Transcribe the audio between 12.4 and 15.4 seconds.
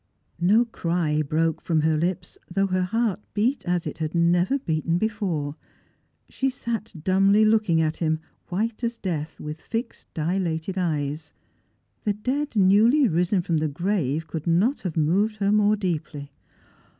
newly risen from the grave could not have moved